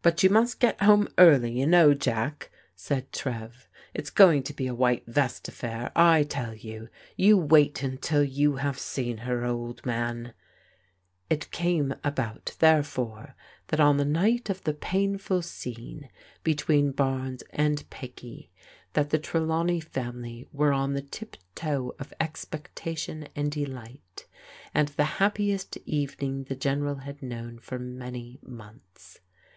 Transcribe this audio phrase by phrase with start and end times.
[0.10, 1.92] "But you must get home early, you know.
[1.92, 6.88] Jack," said Trev;" it's going to be a white vest affair, I tell you.
[7.18, 10.32] You wait until you have seen her, old man!"
[11.28, 13.34] It came about, therefore,
[13.68, 16.08] that on the night of the pain ful scene
[16.42, 18.50] between Barnes and Peggy,
[18.94, 22.56] that the Trelawney family were on the tiptoe oi ex^ecXa.>L\c«v ^mcA.
[22.72, 29.20] 4eVv^t, and TBEV'S ENGAGEMENT 273 flie happiest evening the General had known for many months.